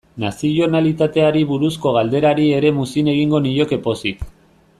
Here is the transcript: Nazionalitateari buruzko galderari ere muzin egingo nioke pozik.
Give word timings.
Nazionalitateari 0.21 1.43
buruzko 1.51 1.93
galderari 1.99 2.49
ere 2.61 2.73
muzin 2.79 3.13
egingo 3.17 3.45
nioke 3.49 3.81
pozik. 3.89 4.27